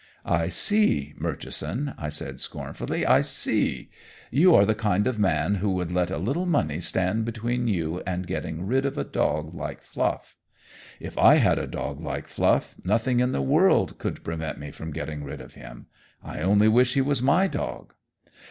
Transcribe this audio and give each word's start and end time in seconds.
"I 0.25 0.49
see, 0.49 1.13
Murchison," 1.19 1.93
I 1.95 2.09
said 2.09 2.39
scornfully, 2.39 3.05
"I 3.05 3.21
see! 3.21 3.91
You 4.31 4.55
are 4.55 4.65
the 4.65 4.73
kind 4.73 5.05
of 5.05 5.17
a 5.17 5.21
man 5.21 5.53
who 5.61 5.69
would 5.73 5.91
let 5.91 6.09
a 6.09 6.17
little 6.17 6.47
money 6.47 6.79
stand 6.79 7.23
between 7.23 7.67
you 7.67 8.01
and 8.07 8.25
getting 8.25 8.65
rid 8.65 8.83
of 8.87 8.97
a 8.97 9.03
dog 9.03 9.53
like 9.53 9.83
Fluff! 9.83 10.39
If 10.99 11.19
I 11.19 11.35
had 11.35 11.59
a 11.59 11.67
dog 11.67 11.99
like 12.01 12.27
Fluff, 12.27 12.73
nothing 12.83 13.19
in 13.19 13.31
the 13.31 13.43
world 13.43 13.99
could 13.99 14.23
prevent 14.23 14.57
me 14.57 14.71
from 14.71 14.91
getting 14.91 15.23
rid 15.23 15.39
of 15.39 15.53
him. 15.53 15.85
I 16.23 16.39
only 16.41 16.67
wish, 16.67 16.95
he 16.95 17.01
was 17.01 17.21
my 17.21 17.45
dog." 17.45 17.93